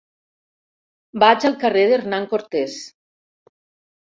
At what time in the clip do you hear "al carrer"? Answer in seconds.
1.49-1.83